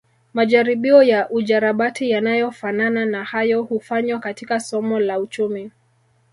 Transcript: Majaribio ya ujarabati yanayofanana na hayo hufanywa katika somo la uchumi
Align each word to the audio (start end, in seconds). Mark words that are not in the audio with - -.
Majaribio 0.33 1.03
ya 1.03 1.29
ujarabati 1.29 2.09
yanayofanana 2.09 3.05
na 3.05 3.23
hayo 3.23 3.63
hufanywa 3.63 4.19
katika 4.19 4.59
somo 4.59 4.99
la 4.99 5.19
uchumi 5.19 5.71